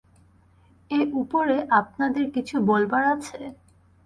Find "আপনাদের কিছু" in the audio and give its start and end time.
1.79-2.55